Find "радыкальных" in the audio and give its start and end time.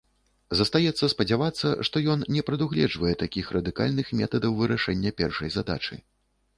3.59-4.07